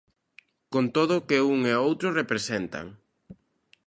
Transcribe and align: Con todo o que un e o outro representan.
Con 0.73 0.85
todo 0.95 1.13
o 1.19 1.25
que 1.27 1.37
un 1.53 1.59
e 1.71 1.73
o 1.77 1.83
outro 1.87 2.07
representan. 2.21 2.85